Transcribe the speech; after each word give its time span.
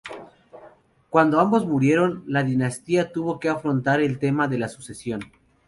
Cuando 1.11 1.39
ambos 1.39 1.67
murieron, 1.67 2.23
la 2.25 2.41
dinastía 2.41 3.11
tuvo 3.11 3.39
que 3.39 3.49
afrontar 3.49 4.01
el 4.01 4.17
tema 4.17 4.47
de 4.47 4.57
la 4.57 4.67
sucesión. 4.67 5.21